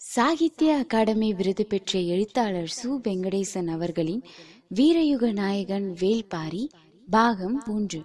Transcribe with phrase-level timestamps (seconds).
[0.00, 2.86] சாகித்ய அகாடமி விருது பெற்ற எழுத்தாளர் சு.
[2.86, 4.22] வெங்கடேசன் அவர்களின்
[4.74, 6.62] வீரயுக நாயகன் வேல்பாரி
[7.08, 8.00] பாகம் மூன்று.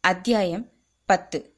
[0.00, 0.68] அத்தியாயம்
[1.06, 1.54] பத்து.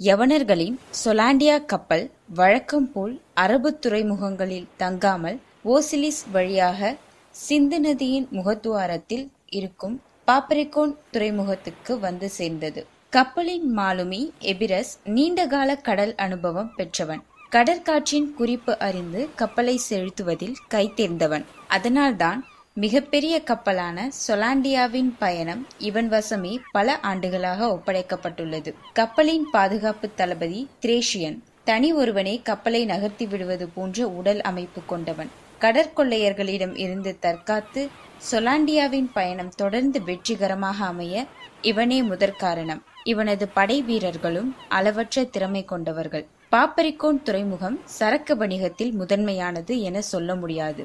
[0.00, 6.96] யவனர்களின் சொலாண்டியா கப்பல் வழக்கம் போல் அரபு துறைமுகங்களில் தங்காமல் ஓசிலிஸ் வழியாக
[7.30, 12.86] சிந்து நதியின் முகத்துவாரத்தில் இருக்கும் பாப்பரிகோன் துறைமுகத்துக்கு வந்து சேர்ந்தது.
[13.10, 17.22] கப்பலின் மாலுமி எபிரஸ் நீண்டகால கடல் அனுபவம் பெற்றவன்.
[17.50, 27.66] கடற்காற்றின் குறிப்பு அறிந்து கப்பலை செலுத்துவதில் கைத்தேர்ந்தவன் அதனால்தான் மிகப்பெரிய கப்பலான சொலாண்டியாவின் பயணம் இவன் வசமே பல ஆண்டுகளாக
[27.66, 28.74] ஒப்படைக்கப்பட்டுள்ளது.
[28.92, 35.30] கப்பலின் பாதுகாப்பு தளபதி திரேஷியன் தனி ஒருவனே கப்பலை நகர்த்தி விடுவது போன்ற உடல் அமைப்பு கொண்டவன்.
[35.64, 37.82] கடற்கொள்ளையர்களிடம் இருந்து தற்காத்து
[38.30, 41.24] சொலாண்டியாவின் பயணம் தொடர்ந்து வெற்றிகரமாக அமைய
[41.60, 46.26] இவனே முதற் காரணம் இவனது படை வீரர்களும் அளவற்ற திறமை கொண்டவர்கள்.
[46.52, 50.84] பாப்பரிகோன் துறைமுகம் சரக்கு வணிகத்தில் முதன்மையானது என சொல்ல முடியாது.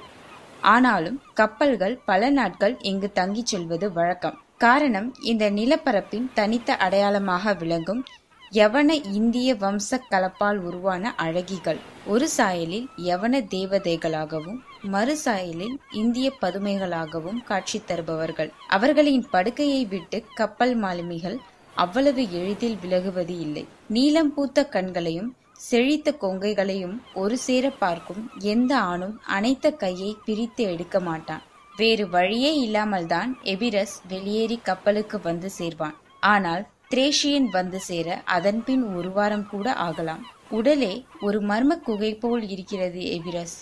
[0.62, 4.38] ஆனாலும் கப்பல்கள் பல நாட்கள் இங்கு தங்கிச் செல்வது வழக்கம்.
[4.58, 8.04] காரணம் இந்த நிலப்பரப்பின் தனித்த அடையாளமாக விளங்கும்
[8.52, 11.80] யவன இந்திய வம்ச கலப்பால் உருவான அழகிகள்.
[12.06, 18.50] ஒரு சாயலில் யவன தேவதைகளாகவும் மறு சாயலில் இந்திய பதுமைகளாகவும் காட்சி தருபவர்கள்.
[18.68, 21.38] அவர்களின் படுக்கையை விட்டு கப்பல் மாலுமிகள்
[21.76, 23.66] அவ்வளவு எளிதில் விலகுவது இல்லை.
[23.88, 31.42] நீலம் பூத்த கண்களையும் செழித்த கொங்கைகளையும் ஒரு சேர பார்க்கும் எந்த ஆணும் அனைத்த கையை பிரித்து எடுக்க மாட்டான்.
[31.76, 35.98] வேறு வழியே இல்லாமல்தான் எபிரஸ் வெளியேறி கப்பலுக்கு வந்து சேர்வான்.
[36.20, 40.24] ஆனால் திரேஷியன் வந்து சேர அதன்பின் ஒரு வாரம் கூட ஆகலாம்.
[40.50, 43.54] உடலே ஒரு மர்ம குகை போல் இருக்கிறது எபிரஸ்.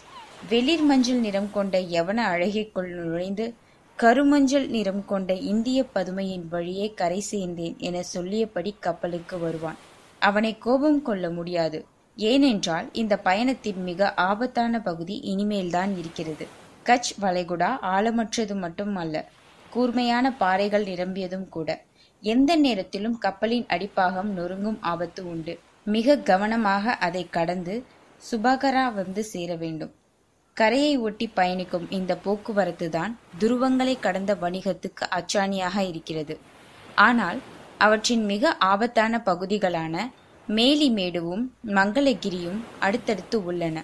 [0.42, 3.46] வெளிர் மஞ்சள் நிறம் கொண்ட யவன அழகைக்குள் நுழைந்து
[4.00, 9.80] கருமஞ்சள் நிறம் கொண்ட இந்திய பதுமையின் வழியே கரை சேர்ந்தேன் என சொல்லியபடி கப்பலுக்கு வருவான்.
[10.22, 11.82] அவனை கோபம் கொள்ள முடியாது.
[12.18, 16.48] ஏனென்றால் இந்த பயணத்தின் மிக ஆபத்தான பகுதி இனிமேல்தான் இருக்கிறது.
[16.86, 19.16] கட்ச் வளைகுடா ஆழமற்றது மட்டும் அல்ல.
[19.72, 21.70] கூர்மையான பாறைகள் நிரம்பியதும் கூட.
[22.24, 25.54] எந்த நேரத்திலும் கப்பலின் அடிப்பாகம் நொறுங்கும் ஆபத்து உண்டு.
[25.86, 27.76] மிக கவனமாக அதை கடந்து
[28.24, 29.94] சுபாகரா வந்து சேர வேண்டும்.
[30.58, 36.36] கரையை ஒட்டி பயணிக்கும் இந்த போக்குவரத்து தான் துருவங்களை கடந்த வணிகத்துக்கு அச்சாணியாக இருக்கிறது.
[36.96, 37.40] ஆனால்
[37.78, 39.96] அவற்றின் மிக ஆபத்தான பகுதிகளான
[40.48, 41.46] மேலிமேடுவும்
[41.78, 43.78] மங்களகிரியும் அடுத்தடுத்து உள்ளன.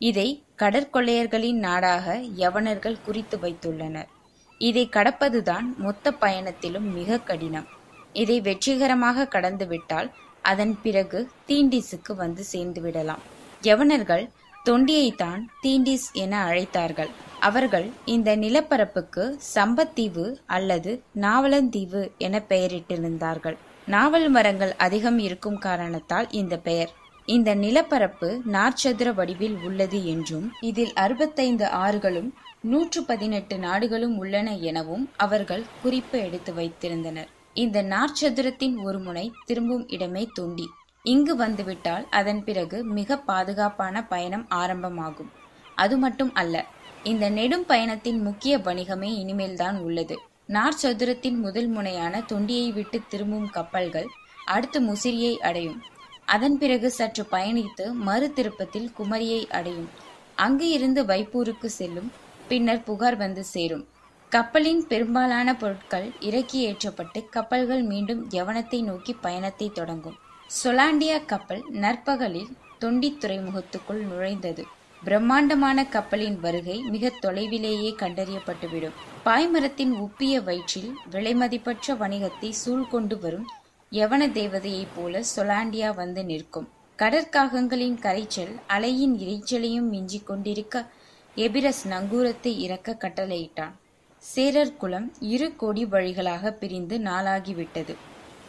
[0.00, 4.10] இதை கடற்கொள்ளையர்களின் நாடாக யவனர்கள் குறித்து வைத்துள்ளனர்.
[4.58, 7.68] இதை கடப்பதுதான் மொத்த பயணத்திலும் மிக கடினம்.
[8.12, 10.08] இதை வெற்றிகரமாக கடந்துவிட்டால்
[10.42, 13.22] அதன் பிறகு தீண்டிஸுக்கு வந்து சேர்ந்து விடலாம்
[13.62, 14.24] யவனர்கள்
[14.68, 17.10] தொண்டியைத்தான் தீண்டிஸ் என அழைத்தார்கள்.
[17.40, 19.24] அவர்கள் இந்த நிலப்பரப்புக்கு
[19.54, 23.56] சம்பத்தீவு அல்லது நாவலந்தீவு என பெயரிட்டிருந்தார்கள்.
[23.86, 26.90] நாவல் மரங்கள் அதிகம் இருக்கும் காரணத்தால் இந்த பெயர்.
[27.26, 32.30] இந்த நிலப்பரப்பு நாற்சதுர வடிவில் உள்ளது என்றும் இதில் அறுபத்தைந்து ஆறுகளும்
[32.60, 37.28] நூற்று பதினெட்டு நாடுகளும் உள்ளன எனவும் அவர்கள் குறிப்பு எடுத்து வைத்திருந்தனர்.
[37.54, 40.66] இந்த நாற்சதுரத்தின் ஒரு முனை திரும்பும் இடமே தொண்டி
[41.02, 45.30] இங்கு வந்துவிட்டால் அதன் பிறகு மிக பாதுகாப்பான பயணம் ஆரம்பமாகும்.
[45.74, 46.64] அது மட்டும் அல்ல
[47.02, 50.18] இந்த நெடும் பயணத்தின் முக்கிய வணிகமே இனிமேல்தான் உள்ளது.
[50.48, 54.06] நாற்சதுரத்தின் முதல் முனையான தொண்டியை விட்டு திரும்பும் கப்பல்கள்
[54.44, 55.82] அடுத்து முசிறியை அடையும்.
[56.24, 59.88] அதன் பிறகு சற்று பயணித்து மறு திருப்பத்தில் குமரியை அடையும்.
[60.34, 62.10] அங்கு இருந்து வைப்பூருக்கு செல்லும்
[62.48, 63.84] பின்னர் புகார் வந்து சேரும்.
[64.32, 70.16] கப்பலின் பெரும்பாலான பொருட்கள் இறக்கி ஏற்றப்பட்டு கப்பல்கள் மீண்டும் யவனத்தை நோக்கி பயணத்தை தொடங்கும்.
[70.62, 72.50] சொலாண்டியா கப்பல் நற்பகலில்
[72.80, 74.62] தொண்டி துறைமுகத்துக்குள் நுழைந்தது.
[75.04, 78.96] பிரம்மாண்டமான கப்பலின் வருகை மிக தொலைவிலேயே கண்டறியப்பட்டுவிடும்.
[79.24, 83.46] பாய்மரத்தின் உப்பிய வயிற்றில் விலைமதிப்பற்ற வணிகத்தை சூழ்கொண்டு வரும்
[83.92, 86.68] யவன தேவதையைப் போல சொலாண்டியா வந்து நிற்கும்.
[86.98, 90.86] கடற்காகங்களின் கரைச்சல் அலையின் இறைச்சலையும் மிஞ்சிக் கொண்டிருக்க
[91.36, 93.74] எபிரஸ் நங்கூரத்தை இறக்க கட்டளையிட்டான்.
[94.22, 97.94] சேரர் குலம் இரு கோடி வழிகளாக பிரிந்து நாளாகிவிட்டது.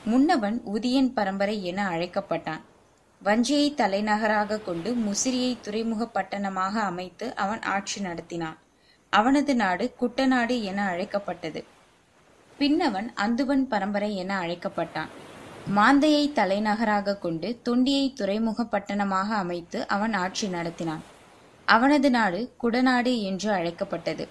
[0.05, 2.63] முன்னவன் உதியன் பரம்பரை என அழைக்கப்பட்டான்.
[3.21, 8.57] வஞ்சியை தலைநகராக கொண்டு முசிறியை துறைமுக பட்டணமாக அமைத்து அவன் ஆட்சி நடத்தினான்.
[9.09, 11.63] அவனது நாடு குட்டநாடு என அழைக்கப்பட்டது.
[12.57, 15.13] பின்னவன் அந்துவன் பரம்பரை என அழைக்கப்பட்டான்.
[15.77, 21.05] மாந்தையை தலைநகராக கொண்டு தொண்டியை துறைமுக பட்டணமாக அமைத்து அவன் ஆட்சி நடத்தினான்.
[21.73, 24.27] அவனது நாடு குடநாடு என்று அழைக்கப்பட்டது.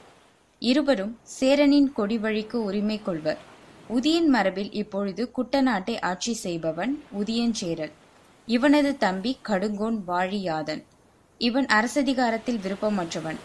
[0.63, 3.41] இருவரும் சேரனின் கொடி வழிக்கு உரிமை கொள்வர்.
[3.97, 7.93] உதியன் மரபில் இப்பொழுது குட்டநாட்டை ஆட்சி செய்பவன் உதியஞ்சேரல்.
[8.49, 10.83] இவனது தம்பி கடுங்கோன் வாழியாதன்.
[11.41, 13.39] இவன் அரசதிகாரத்தில் விருப்பமற்றவன்.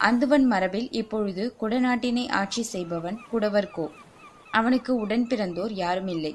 [0.00, 3.86] அந்துவன் மரபில் இப்பொழுது குடநாட்டினை ஆட்சி செய்பவன் குடவர்கோ
[4.50, 6.34] அவனுக்கு உடன் பிறந்தோர் யாரும் இல்லை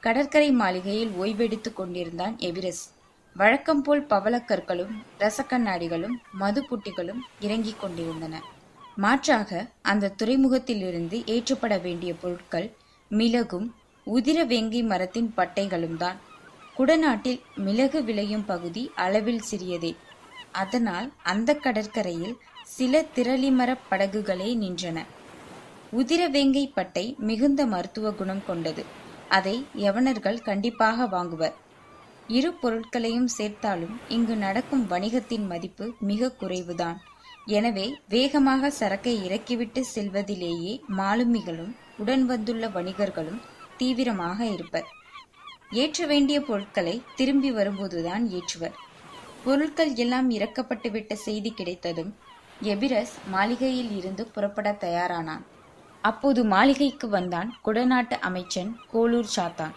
[0.00, 2.88] கடற்கரை மாளிகையில் ஓய்வெடுத்துக் கொண்டிருந்தான் எவிரஸ்ட்
[3.36, 8.42] வழக்கம் போல் பவளக்கற்களும் ரசக்கண்ணாடிகளும் மது புட்டிகளும் இறங்கிக் கொண்டிருந்தன.
[8.96, 12.76] மாற்றாக அந்த துறைமுகத்திலிருந்து ஏற்றப்பட வேண்டிய பொருட்கள்
[13.08, 13.74] மிளகும்
[14.06, 16.16] உதிர வேங்கை மரத்தின் பட்டைகளும் தான்.
[16.76, 19.96] குடநாட்டில் மிளகு விளையும் பகுதி அளவில் சிறியதே.
[20.52, 25.04] அதனால் அந்த கடற்கரையில் சில திரளிமரப் படகுகளே நின்றன.
[25.96, 28.84] உதிரவேங்கை பட்டை மிகுந்த மருத்துவ குணம் கொண்டது.
[29.28, 31.52] அதை யவனர்கள் கண்டிப்பாக வாங்குவர்.
[32.28, 36.96] இரு பொருட்களையும் சேர்த்தாலும் இங்கு நடக்கும் வணிகத்தின் மதிப்பு மிக குறைவுதான்.
[37.46, 43.40] எனவே வேகமாக சரக்கை இறக்கிவிட்டு செல்வதிலேயே மாலுமிகளும் உடன் வந்துள்ள வணிகர்களும்
[43.76, 44.84] தீவிரமாக இருப்பர்.
[45.70, 48.72] ஏற்ற வேண்டிய பொருட்களை திரும்பி வரும்போதுதான் ஏற்றுவர்.
[49.44, 52.14] பொருட்கள் எல்லாம் இறக்கப்பட்டுவிட்ட செய்தி கிடைத்ததும்
[52.62, 55.44] எபிரஸ் மாளிகையில் இருந்து புறப்பட தயாரானான்.
[56.00, 59.74] அப்போது மாளிகைக்கு வந்தான் குடநாட்டு அமைச்சன் கோலூர் சாத்தான்.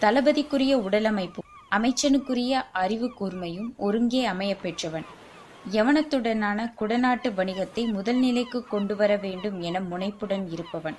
[0.00, 1.40] தளபதிக்குரிய உடலமைப்பு
[1.76, 5.04] அமைச்சனுக்குரிய அறிவு கூர்மையும் ஒருங்கே அமைய பெற்றவன்.
[5.70, 10.96] யவனத்துடனான குடநாட்டு வணிகத்தை முதல் நிலைக்கு கொண்டு வர வேண்டும் என முனைப்புடன் இருப்பவன்.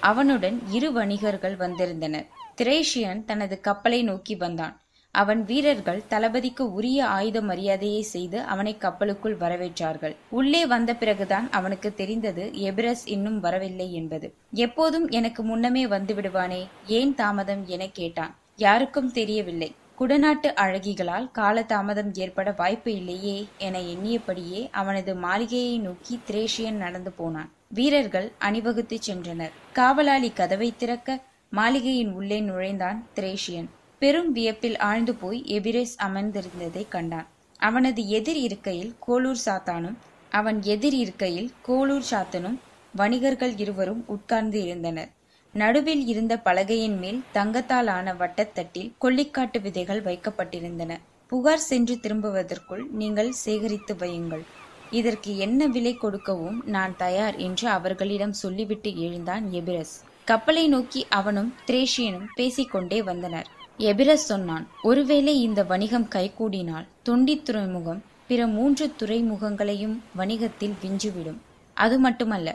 [0.00, 2.26] அவனுடன் இரு வணிகர்கள் வந்திருந்தனர்.
[2.56, 4.80] திரேஷியன் தனது கப்பலை நோக்கி வந்தான்.
[5.10, 10.16] அவன் வீரர்கள் தளபதிக்கு உரிய ஆயுத மரியாதையை செய்து அவனை கப்பலுக்குள் வரவேற்றார்கள்.
[10.30, 14.34] உள்ளே வந்த பிறகுதான் அவனுக்கு தெரிந்தது எபிரஸ் இன்னும் வரவில்லை என்பது.
[14.52, 16.68] எப்போதும் எனக்கு முன்னமே வந்து விடுவானே?
[16.86, 17.66] ஏன் தாமதம்?
[17.66, 18.38] என கேட்டான்.
[18.56, 19.74] யாருக்கும் தெரியவில்லை.
[20.00, 27.50] குடநாட்டு அழகிகளால் காலதாமதம் ஏற்பட வாய்ப்பு இல்லையே என எண்ணியபடியே அவனது மாளிகையை நோக்கி திரேஷியன் நடந்து போனான்.
[27.68, 29.52] வீரர்கள் அணிவகுத்து சென்றனர்.
[29.72, 31.18] காவலாளி கதவை திறக்க
[31.50, 33.68] மாளிகையின் உள்ளே நுழைந்தான் திரேஷியன்.
[33.98, 37.28] பெரும் வியப்பில் ஆழ்ந்து போய் எபிரேஸ் அமர்ந்திருந்ததை கண்டான்.
[37.58, 39.96] அவனது எதிர் இருக்கையில் கோலூர் சாத்தானும்
[40.30, 42.58] அவன் எதிர் இருக்கையில் கோலூர் சாத்தனும்
[42.96, 45.10] வணிகர்கள் இருவரும் உட்கார்ந்து இருந்தனர்.
[45.54, 50.92] நடுவில் இருந்த பலகையின் மேல் தங்கத்தால் ஆன வட்டத்தட்டில் கொல்லிக்காட்டு விதைகள் வைக்கப்பட்டிருந்தன.
[51.26, 54.44] புகார் சென்று திரும்புவதற்குள் நீங்கள் சேகரித்து வையுங்கள்.
[54.90, 59.94] இதற்கு என்ன விலை கொடுக்கவும் நான் தயார் என்று அவர்களிடம் சொல்லிவிட்டு எழுந்தான் எபிரஸ்.
[60.24, 63.48] கப்பலை நோக்கி அவனும் திரேஷியனும் பேசிக்கொண்டே வந்தனர்.
[63.90, 71.38] எபிரஸ் சொன்னான் ஒருவேளை இந்த வணிகம் கைகூடினால் தொண்டி துறைமுகம் பிற மூன்று துறைமுகங்களையும் வணிகத்தில் விஞ்சுவிடும்.
[71.76, 72.48] அது மட்டுமல்ல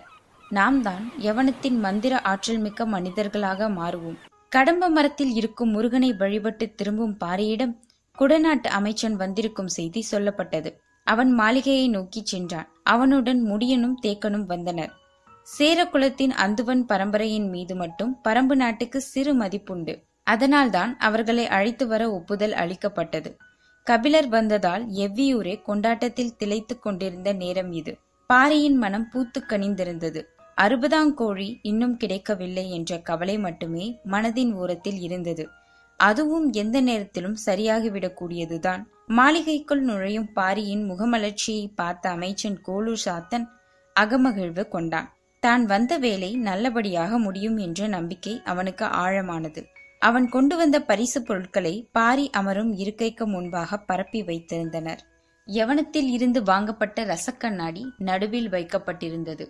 [0.49, 4.17] நாம் தான் யவனத்தின் மந்திர ஆற்றல் மிக்க மனிதர்களாக மாறுவோம்.
[4.49, 7.77] கடம்ப மரத்தில் இருக்கும் முருகனை வழிபட்டு திரும்பும் பாரியிடம்
[8.17, 10.73] குடநாட்டு அமைச்சன் வந்திருக்கும் செய்தி சொல்லப்பட்டது.
[11.03, 12.67] அவன் மாளிகையை நோக்கி சென்றான்.
[12.83, 14.93] அவனுடன் முடியனும் தேக்கனும் வந்தனர்.
[15.57, 20.03] சேரகுலத்தின் அந்துவன் பரம்பரையின் மீது மட்டும் பரம்பு நாட்டுக்கு சிறு மதிப்புண்டு.
[20.23, 23.37] அதனால்தான் அவர்களை அழைத்து வர ஒப்புதல் அளிக்கப்பட்டது.
[23.83, 27.97] கபிலர் வந்ததால் எவ்வியூரே கொண்டாட்டத்தில் திளைத்துக் கொண்டிருந்த நேரம் இது.
[28.27, 30.25] பாரியின் மனம் பூத்து கனிந்திருந்தது.
[30.57, 35.45] அறுபதாம் கோழி இன்னும் கிடைக்கவில்லை என்ற கவலை மட்டுமே மனதின் ஓரத்தில் இருந்தது.
[35.99, 43.45] அதுவும் எந்த நேரத்திலும் சரியாகிவிடக்கூடியதுதான் மாளிகைக்குள் நுழையும் பாரியின் முகமலர்ச்சியை பார்த்த அமைச்சன் கோலூர் சாத்தன்
[43.95, 45.09] அகமகிழ்வு கொண்டான்.
[45.43, 49.63] தான் வந்த வேலை நல்லபடியாக முடியும் என்ற நம்பிக்கை அவனுக்கு ஆழமானது.
[50.01, 55.03] அவன் கொண்டு வந்த பரிசு பொருட்களை பாரி அமரும் இருக்கைக்கு முன்பாக பரப்பி வைத்திருந்தனர்.
[55.47, 59.45] யவனத்தில் இருந்து வாங்கப்பட்ட ரசக்கண்ணாடி நடுவில் வைக்கப்பட்டிருந்தது.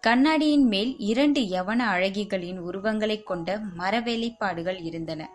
[0.00, 5.30] கண்ணாடியின் மேல் இரண்டு யவன அழகிகளின் உருவங்களைக் கொண்ட மரவேலைப்பாடுகள் இருந்தன.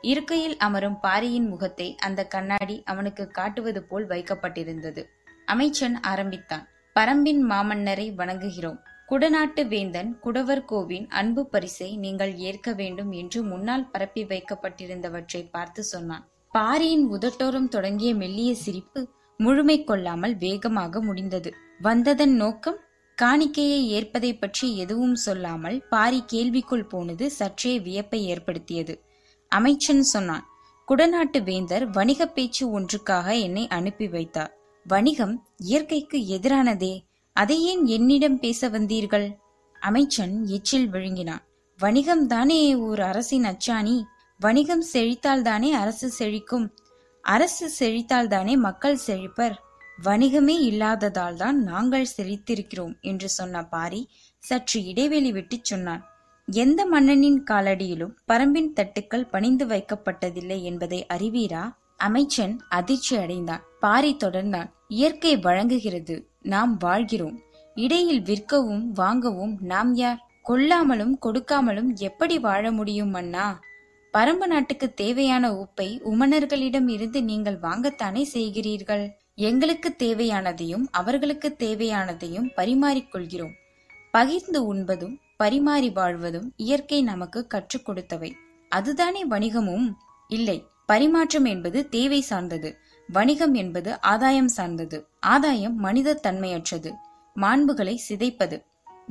[0.00, 5.04] இருக்கையில் அமரும் பாரியின் முகத்தை அந்த கண்ணாடி அவனுக்கு காட்டுவது போல் வைக்கப்பட்டிருந்தது.
[5.46, 6.68] அமைச்சன் ஆரம்பித்தான்.
[6.94, 8.78] பரம்பின் மாமன்னரை வணங்குகிறோம்.
[9.08, 16.28] குடநாட்டு வேந்தன் குடவர் கோவின் அன்பு பரிசை நீங்கள் ஏற்க வேண்டும் என்று முன்னால் பரப்பி வைக்கப்பட்டிருந்தவற்றை பார்த்து சொன்னான்.
[16.50, 21.54] பாரியின் உதட்டோரம் தொடங்கிய மெல்லிய சிரிப்பு முழுமை கொள்ளாமல் வேகமாக முடிந்தது.
[21.80, 22.76] வந்ததன் நோக்கம்
[23.22, 28.94] காணிக்கையை ஏற்பதை பற்றி எதுவும் சொல்லாமல் பாரி கேள்விக்குள் போனது சற்றே வியப்பை ஏற்படுத்தியது.
[29.52, 30.44] அமைச்சன் சொன்னான்
[30.88, 34.52] குடநாட்டு வேந்தர் வணிக பேச்சு ஒன்றுக்காக என்னை அனுப்பி வைத்தார்.
[34.86, 36.94] வணிகம் இயற்கைக்கு எதிரானதே
[37.36, 39.26] அதை ஏன் என்னிடம் பேச வந்தீர்கள்?
[39.82, 41.44] அமைச்சன் எச்சில் விழுங்கினான்
[41.78, 43.96] வணிகம் தானே ஓர் அரசின் அச்சாணி?
[44.40, 46.66] வணிகம் செழித்தால்தானே அரசு செழிக்கும்?
[47.24, 49.56] அரசு செழித்தால்தானே மக்கள் செழிப்பர்?
[50.04, 56.04] வணிகமே இல்லாததால் தான் நாங்கள் செழித்திருக்கிறோம் என்று சொன்ன பாரி சற்று இடைவெளி விட்டுச் சொன்னான்.
[56.52, 61.74] எந்த மன்னனின் காலடியிலும் பரம்பின் தட்டுக்கள் பணிந்து வைக்கப்பட்டதில்லை என்பதை அறிவீரா?
[61.96, 63.64] அமைச்சன் அதிர்ச்சி அடைந்தான்.
[63.80, 64.70] பாரி தொடர்ந்தான்.
[64.88, 66.28] இயற்கை வழங்குகிறது.
[66.42, 67.40] நாம் வாழ்கிறோம்.
[67.74, 70.20] இடையில் விற்கவும் வாங்கவும் நாம் யார்?
[70.48, 73.60] கொல்லாமலும் கொடுக்காமலும் எப்படி வாழ முடியும் அண்ணா?
[74.12, 79.16] பரம்பு நாட்டுக்கு தேவையான உப்பை உமனர்களிடம் இருந்து நீங்கள் வாங்கத்தானே செய்கிறீர்கள்?
[79.38, 83.52] எங்களுக்கு தேவையானதையும் அவர்களுக்கு தேவையானதையும் பரிமாறிக்கொள்கிறோம்
[84.10, 88.32] பகிர்ந்து உண்பதும் பரிமாறி வாழ்வதும் இயற்கை நமக்கு கற்றுக் கொடுத்தவை.
[88.68, 89.94] அதுதானே வணிகமும்?
[90.28, 90.64] இல்லை.
[90.86, 92.76] பரிமாற்றம் என்பது தேவை சார்ந்தது.
[93.12, 95.08] வணிகம் என்பது ஆதாயம் சார்ந்தது.
[95.20, 96.92] ஆதாயம் மனித தன்மையற்றது.
[97.36, 98.62] மாண்புகளை சிதைப்பது.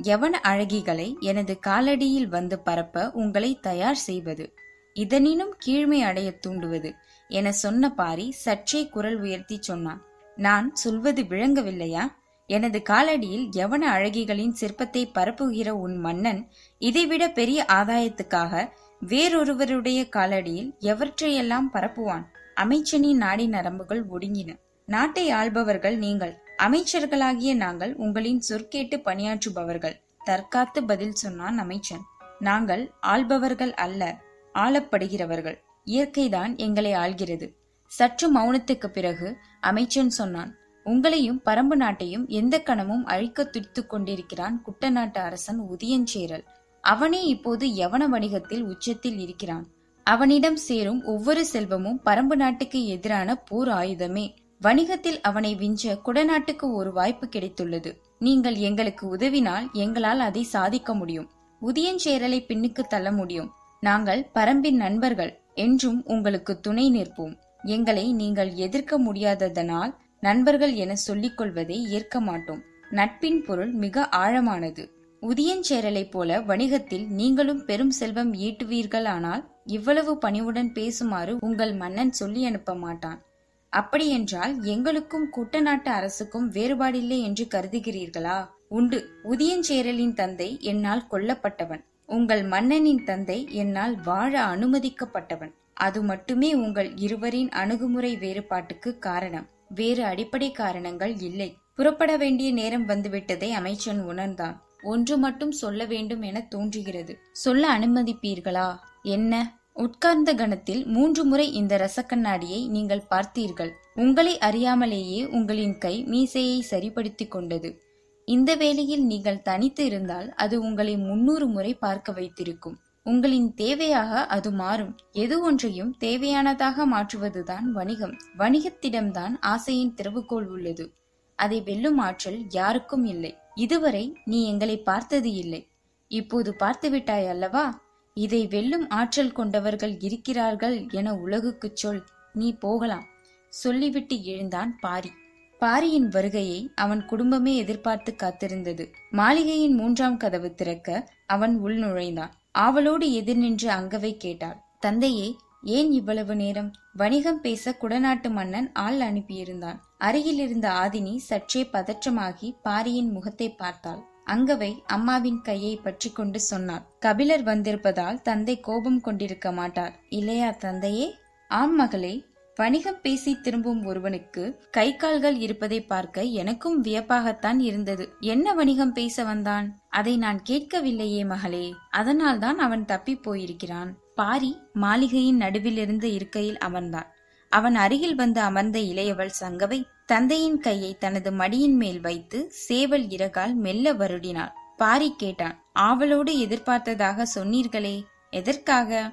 [0.02, 4.54] யவன அழகிகளை எனது காலடியில் வந்து பரப்ப உங்களை தயார் செய்வது.
[4.94, 6.92] இதனினும் கீழ்மை அடைய தூண்டுவது.
[7.28, 10.14] என சொன்ன பாரி சற்றே குரல் உயர்த்தி சொன்னான்.
[10.36, 12.12] நான் சொல்வது விளங்கவில்லையா?
[12.46, 18.70] எனது காலடியில் யவன அழகிகளின் சிற்பத்தை பரப்புகிற உன் மன்னன் இதைவிட பெரிய ஆதாயத்துக்காக
[19.08, 22.24] வேறொருவருடைய காலடியில் எவற்றையெல்லாம் பரப்புவான்?
[22.54, 24.58] அமைச்சனின் நாடி நரம்புகள் ஒடுங்கின.
[24.86, 26.38] நாட்டை ஆள்பவர்கள் நீங்கள்.
[26.62, 29.94] அமைச்சர்களாகிய நாங்கள் உங்களின் சொற்கேட்டு பணியாற்றுபவர்கள்.
[30.26, 32.04] தற்காத்து பதில் சொன்னான் அமைச்சன்.
[32.38, 34.20] நாங்கள் ஆள்பவர்கள் அல்ல
[34.54, 35.58] ஆளப்படுகிறவர்கள்.
[35.84, 37.52] இயற்கைதான் எங்களை ஆள்கிறது.
[37.86, 45.60] சற்று மௌனத்துக்கு பிறகு அமைச்சன் சொன்னான் உங்களையும் பரம்பு நாட்டையும் எந்த கணமும் அழிக்க துடித்துக் கொண்டிருக்கிறான் குட்டநாட்டு அரசன்
[45.60, 46.44] உதியஞ்சேரல்.
[46.80, 49.66] அவனே இப்போது யவன வணிகத்தில் உச்சத்தில் இருக்கிறான்.
[50.04, 54.34] அவனிடம் சேரும் ஒவ்வொரு செல்வமும் பரம்பு நாட்டுக்கு எதிரான போர் ஆயுதமே.
[54.60, 57.94] வணிகத்தில் அவனை விஞ்ச குடநாட்டுக்கு ஒரு வாய்ப்பு கிடைத்துள்ளது.
[58.18, 61.30] நீங்கள் எங்களுக்கு உதவினால் எங்களால் அதை சாதிக்க முடியும்.
[61.62, 63.52] உதியஞ்சேரலை பின்னுக்கு தள்ள முடியும்.
[63.80, 65.40] நாங்கள் பரம்பின் நண்பர்கள்.
[65.54, 67.36] என்றும் உங்களுக்கு துணை நிற்போம்.
[67.66, 72.62] எங்களை நீங்கள் எதிர்க்க முடியாததனால் நண்பர்கள் என சொல்லிக் கொள்வதை ஏற்க மாட்டோம்.
[72.90, 74.88] நட்பின் பொருள் மிக ஆழமானது.
[75.22, 83.22] உதியஞ்சேரலைப் போல வணிகத்தில் நீங்களும் பெரும் செல்வம் ஈட்டுவீர்களானால் இவ்வளவு பணிவுடன் பேசுமாறு உங்கள் மன்னன் சொல்லி அனுப்ப மாட்டான்.
[83.68, 88.48] அப்படியென்றால் எங்களுக்கும் குட்டநாட்டு அரசுக்கும் வேறுபாடில்லை என்று கருதுகிறீர்களா?
[88.68, 89.08] உண்டு.
[89.24, 91.84] உதியஞ்சேரலின் தந்தை என்னால் கொல்லப்பட்டவன்.
[92.06, 95.52] உங்கள் மன்னனின் தந்தை என்னால் வாழ அனுமதிக்கப்பட்டவன்.
[95.76, 99.48] அது மட்டுமே உங்கள் இருவரின் அணுகுமுறை வேறுபாட்டுக்கு காரணம்.
[99.68, 101.56] வேறு அடிப்படை காரணங்கள் இல்லை.
[101.74, 104.62] புறப்பட வேண்டிய நேரம் வந்துவிட்டதை அமைச்சன் உணர்ந்தான்.
[104.82, 107.18] ஒன்று மட்டும் சொல்ல வேண்டும் என தோன்றுகிறது.
[107.32, 108.76] சொல்ல அனுமதிப்பீர்களா?
[109.02, 109.58] என்ன?
[109.72, 113.70] உட்கார்ந்த கணத்தில் மூன்று முறை இந்த ரசக்கண்ணாடியை நீங்கள் பார்த்தீர்கள்.
[113.94, 117.80] உங்களை அறியாமலேயே உங்களின் கை மீசையை சரிப்படுத்திக் கொண்டது.
[118.24, 122.78] இந்த வேளையில் நீங்கள் தனித்து இருந்தால் அது உங்களை முன்னூறு முறை பார்க்க வைத்திருக்கும்.
[123.06, 124.96] உங்களின் தேவையாக அது மாறும்.
[125.12, 128.16] எது ஒன்றையும் தேவையானதாக மாற்றுவதுதான் வணிகம்.
[128.38, 130.92] வணிகத்திடம்தான் ஆசையின் திறவுகோள் உள்ளது.
[131.36, 133.36] அதை வெல்லும் ஆற்றல் யாருக்கும் இல்லை.
[133.54, 135.68] இதுவரை நீ எங்களை பார்த்தது இல்லை.
[136.08, 137.80] இப்போது பார்த்துவிட்டாய் அல்லவா?
[138.14, 142.04] இதை வெல்லும் ஆற்றல் கொண்டவர்கள் இருக்கிறார்கள் என உலகுக்குச் சொல்.
[142.32, 143.04] நீ போகலாம்.
[143.48, 145.12] சொல்லிவிட்டு எழுந்தான் பாரி.
[145.58, 148.92] பாரியின் வருகையை அவன் குடும்பமே எதிர்பார்த்து காத்திருந்தது.
[149.10, 154.58] மாளிகையின் மூன்றாம் கதவு திறக்க அவன் உள் நுழைந்தான் ஆவலோடு எதிர் நின்று அங்கவை கேட்டாள்.
[154.78, 155.28] தந்தையே
[155.62, 156.70] ஏன் இவ்வளவு நேரம்?
[156.92, 159.78] வணிகம் பேச குடநாட்டு மன்னன் ஆள் அனுப்பியிருந்தான்.
[159.98, 164.00] அருகில் இருந்த ஆதினி சற்றே பதற்றமாகி பாரியின் முகத்தை பார்த்தாள்.
[164.26, 166.86] அங்கவை அம்மாவின் கையை பற்றி கொண்டு சொன்னாள்.
[166.98, 169.94] கபிலர் வந்திருப்பதால் தந்தை கோபம் கொண்டிருக்க மாட்டார்.
[170.08, 171.14] இல்லையா தந்தையே?
[171.50, 172.14] ஆம் மகளே
[172.58, 178.04] வணிகம் பேசி திரும்பும் ஒருவனுக்கு கை கால்கள் இருப்பதை பார்க்க எனக்கும் வியப்பாகத்தான் இருந்தது.
[178.20, 179.66] என்ன வணிகம் பேச வந்தான்?
[179.88, 181.74] அதை நான் கேட்கவில்லையே மகளே.
[181.90, 183.90] அதனால்தான் அவன் தப்பி போயிருக்கிறான்.
[184.14, 187.10] பாரி மாளிகையின் நடுவிலிருந்து இருக்கையில் அமர்ந்தான்.
[187.52, 193.92] அவன் அருகில் வந்து அமர்ந்த இளையவள் சங்கவை தந்தையின் கையை தனது மடியின் மேல் வைத்து சேவல் இறகால் மெல்ல
[193.92, 194.54] வருடினாள்.
[194.76, 197.96] பாரி கேட்டான் ஆவலோடு எதிர்பார்த்ததாக சொன்னீர்களே
[198.30, 199.12] எதற்காக?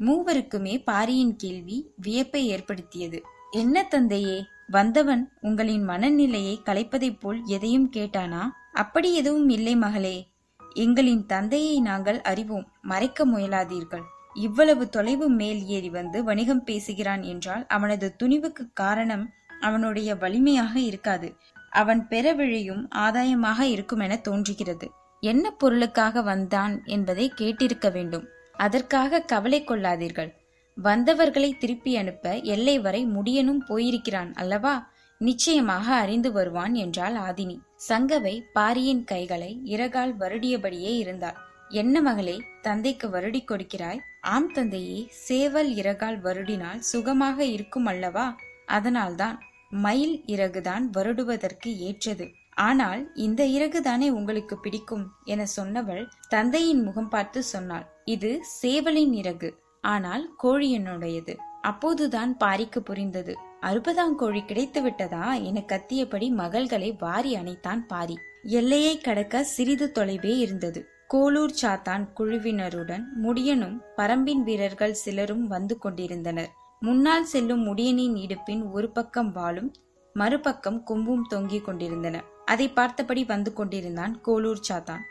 [0.00, 3.22] மூவருக்குமே பாரியின் கேள்வி வியப்பை ஏற்படுத்தியது.
[3.50, 8.48] என்ன தந்தையே வந்தவன் உங்களின் மனநிலையை கலைப்பதைப் போல் எதையும் கேட்டானா?
[8.72, 10.28] அப்படி எதுவும் இல்லை மகளே.
[10.74, 12.68] எங்களின் தந்தையை நாங்கள் அறிவோம்.
[12.82, 14.02] மறைக்க முயலாதீர்கள்.
[14.34, 21.34] இவ்வளவு தொலைவு மேல் ஏறி வந்து வணிகம் பேசுகிறான் என்றால் அவனது துணிவுக்கு காரணம் அவனுடைய வலிமையாக இருக்காது.
[21.70, 24.90] அவன் பெற விழையும் ஆதாயமாக இருக்கும் என தோன்றுகிறது.
[25.20, 28.26] என்ன பொருளுக்காக வந்தான் என்பதை கேட்டிருக்க வேண்டும்.
[28.56, 30.32] அதற்காக கவலை கொள்ளாதீர்கள்.
[30.76, 34.92] வந்தவர்களை திருப்பி அனுப்ப எல்லை வரை முடியனும் போயிருக்கிறான் அல்லவா?
[35.18, 37.58] நிச்சயமாக அறிந்து வருவான் என்றாள் ஆதினி.
[37.88, 41.34] சங்கவை பாரியின் கைகளை இறகால் வருடியபடியே இருந்தாள்.
[41.68, 43.98] என்ன மகளே தந்தைக்கு வருடி கொடுக்கிறாய்?
[44.20, 48.36] ஆம் தந்தையே சேவல் இறகால் வருடினால் சுகமாக இருக்கும் அல்லவா?
[48.66, 49.38] அதனால்தான்
[49.70, 52.28] மயில் இறகுதான் வருடுவதற்கு ஏற்றது.
[52.50, 55.10] ஆனால் இந்த இறகுதானே உங்களுக்கு பிடிக்கும்?
[55.24, 57.92] என சொன்னவள் தந்தையின் முகம் பார்த்து சொன்னாள்.
[58.04, 58.30] இது
[58.62, 59.48] சேவலின் இறகு
[59.80, 61.34] ஆனால் கோழியனுடையது.
[61.62, 63.34] அப்போதுதான் பாரிக்கு புரிந்தது.
[63.60, 68.16] அறுபதாம் கோழி கிடைத்து விட்டதா என கத்தியபடி மகள்களை வாரி அணைத்தான் பாரி.
[68.42, 70.86] எல்லையை கடக்க சிறிது தொலைவே இருந்தது.
[71.14, 76.52] கோலூர் சாத்தான் குழுவினருடன் முடியனும் பரம்பின் வீரர்கள் சிலரும் வந்து கொண்டிருந்தனர்.
[76.80, 79.72] முன்னால் செல்லும் முடியனின் இடுப்பின் ஒரு பக்கம் வாளும்
[80.14, 82.22] மறுபக்கம் கொம்பும் தொங்கிக் கொண்டிருந்தன.
[82.44, 85.04] அதை பார்த்தபடி வந்து கொண்டிருந்தான் கோலூர் சாத்தான்.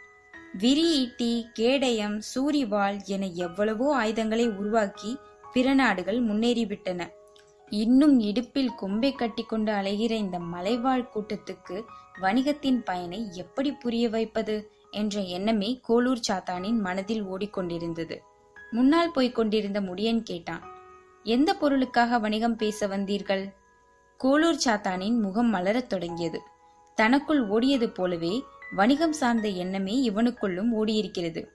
[0.62, 5.18] விரி ஈட்டி கேடயம் சூரிவாள் என எவ்வளவோ ஆயுதங்களை உருவாக்கி
[5.54, 7.08] பிற நாடுகள் முன்னேறிவிட்டன.
[7.70, 11.84] இன்னும் இடுப்பில் கொம்பை கட்டிக்கொண்டு அலைகிற இந்த மலைவாழ் கூட்டத்துக்கு
[12.22, 18.18] வணிகத்தின் பயனை எப்படி புரிய வைப்பது என்ற எண்ணமே கோலூர் சாத்தானின் மனதில் ஓடிக்கொண்டிருந்தது.
[18.72, 20.64] முன்னால் போய்க் கொண்டிருந்த முடியன் கேட்டான்
[21.24, 23.54] எந்த பொருளுக்காக வணிகம் பேச வந்தீர்கள்?
[24.24, 26.42] கோலூர் சாத்தானின் முகம் மலரத் தொடங்கியது.
[26.96, 28.44] தனக்குள் ஓடியது போலவே
[28.76, 31.46] வணிகம் சார்ந்த எண்ணமே இவனுக்குள்ளும் ஓடியிருக்கிறது.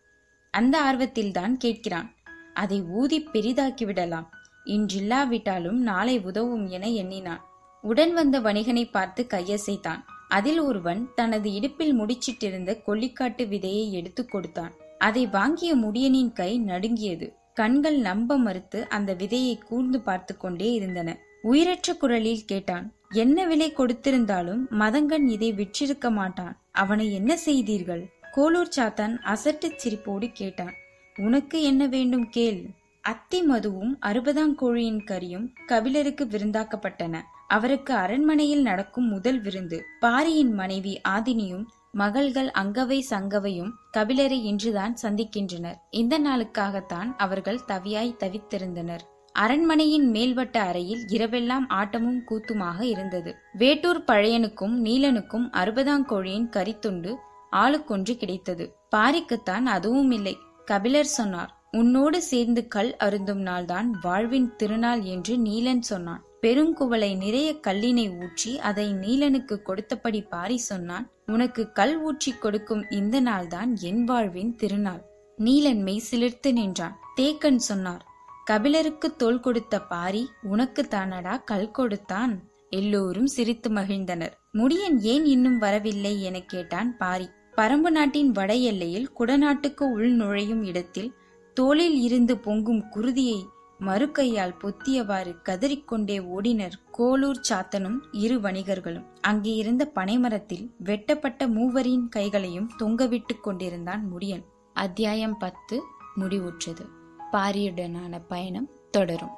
[0.50, 2.08] அந்த ஆர்வத்தில்தான் கேட்கிறான்
[2.54, 4.30] அதை ஊதி பெரிதாக்கி விடலாம்
[4.64, 7.44] இன்றில்லாவிட்டாலும் நாளை உதவும் என எண்ணினான்.
[7.82, 10.04] உடன் வந்த வணிகனை பார்த்து கையசைத்தான்.
[10.28, 14.72] அதில் ஒருவன் தனது இடுப்பில் முடிச்சிட்டிருந்த கொல்லிக்காட்டு விதையை எடுத்துக் கொடுத்தான்.
[14.98, 17.34] அதை வாங்கிய முடியனின் கை நடுங்கியது.
[17.54, 21.18] கண்கள் நம்ப மறுத்து அந்த விதையை கூர்ந்து பார்த்து கொண்டே இருந்தன.
[21.42, 26.67] உயிரற்ற குரலில் கேட்டான் என்ன விலை கொடுத்திருந்தாலும் மதங்கன் இதை விற்றிருக்க மாட்டான்.
[26.78, 28.04] அவனை என்ன செய்தீர்கள்?
[28.36, 30.74] கோலூர் சாத்தான் அசட்டுச் சிரிப்போடு கேட்டான்.
[31.16, 32.60] உனக்கு என்ன வேண்டும் கேள்.
[33.02, 37.20] அத்தி மதுவும் அறுபதாம் கோழியின் கறியும் கபிலருக்கு விருந்தாக்கப்பட்டன.
[37.48, 39.84] அவருக்கு அரண்மனையில் நடக்கும் முதல் விருந்து.
[40.00, 45.78] பாரியின் மனைவி ஆதினியும் மகள்கள் அங்கவை சங்கவையும் கபிலரை இன்றுதான் சந்திக்கின்றனர்.
[45.90, 49.04] இந்த நாளுக்காகத்தான் அவர்கள் தவியாய் தவித்திருந்தனர்.
[49.42, 53.30] அரண்மனையின் மேல்வட்ட அறையில் இரவெல்லாம் ஆட்டமும் கூத்துமாக இருந்தது.
[53.60, 57.12] வேட்டூர் பழையனுக்கும் நீலனுக்கும் அறுபதாம் கோழியின் கரித்துண்டு
[57.52, 58.64] ஆளுக்கொன்று கிடைத்தது.
[58.96, 60.34] பாரிக்குத்தான் அதுவும் இல்லை.
[60.64, 66.22] கபிலர் சொன்னார் உன்னோடு சேர்ந்து கல் அருந்தும் நாள்தான் வாழ்வின் திருநாள் என்று நீலன் சொன்னான்.
[66.42, 73.72] பெருங்குவளை நிறைய கல்லினை ஊற்றி அதை நீலனுக்கு கொடுத்தபடி பாரி சொன்னான் உனக்கு கல் ஊற்றி கொடுக்கும் இந்த நாள்தான்
[73.90, 75.02] என் வாழ்வின் திருநாள்
[75.38, 76.94] நீலன் மெய் சிலிர்த்து நின்றான்.
[77.16, 78.04] தேக்கன் சொன்னார்
[78.48, 82.42] கபிலருக்கு தோல் கொடுத்த பாரி உனக்கு தானடா கல் கொடுத்தான்?
[82.70, 84.32] எல்லோரும் சிரித்து மகிழ்ந்தனர்.
[84.52, 86.22] முடியன் ஏன் இன்னும் வரவில்லை?
[86.22, 87.28] என கேட்டான் பாரி.
[87.56, 91.12] பரம்பு நாட்டின் வட எல்லையில் குடநாட்டுக்கு உள் நுழையும் இடத்தில்
[91.54, 93.46] தோளில் இருந்து பொங்கும் குருதியை
[93.80, 99.04] மறுகையால் பொத்தியவாறு கதறிக்கொண்டே ஓடினர் கோலூர் சாத்தனும் இரு வணிகர்களும்.
[99.20, 104.44] அங்கே இருந்த பனைமரத்தில் வெட்டப்பட்ட மூவரின் கைகளையும் தொங்கவிட்டுக் கொண்டிருந்தான் முடியன்.
[104.72, 105.82] அத்தியாயம் பத்து.
[106.16, 106.97] முடிவுற்றது.
[107.32, 109.37] பாரியுடனான பயணம் தொடரும்.